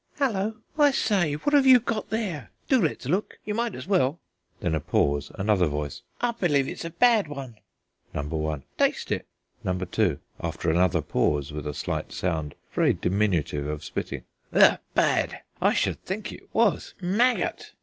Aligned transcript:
"Hullo, 0.17 0.55
I 0.79 0.89
say, 0.89 1.35
what 1.35 1.53
have 1.53 1.67
you 1.67 1.79
got 1.79 2.09
there? 2.09 2.49
Do 2.67 2.81
let's 2.81 3.05
look; 3.05 3.37
you 3.45 3.53
might 3.53 3.75
as 3.75 3.85
well." 3.85 4.19
Then 4.59 4.73
a 4.73 4.79
pause 4.79 5.31
another 5.35 5.67
voice: 5.67 6.01
"I 6.21 6.31
believe 6.31 6.67
it's 6.67 6.83
a 6.83 6.89
bad 6.89 7.27
one." 7.27 7.57
Number 8.11 8.35
one: 8.35 8.63
"Taste 8.79 9.11
it." 9.11 9.27
Number 9.63 9.85
two, 9.85 10.17
after 10.39 10.71
another 10.71 11.03
pause, 11.03 11.53
with 11.53 11.67
a 11.67 11.75
slight 11.75 12.13
sound 12.13 12.55
(very 12.73 12.93
diminutive) 12.93 13.67
of 13.67 13.83
spitting: 13.83 14.23
"Heugh! 14.51 14.79
bad! 14.95 15.41
I 15.61 15.73
should 15.73 15.97
rather 15.97 16.05
think 16.07 16.31
it 16.33 16.49
was. 16.51 16.95
Maggot!" 16.99 17.73